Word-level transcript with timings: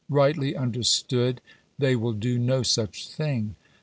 Rightly 0.09 0.55
understood, 0.55 1.41
they 1.77 1.95
will 1.95 2.13
do 2.13 2.39
noj 2.39 2.65
such 2.65 3.07
thing. 3.07 3.53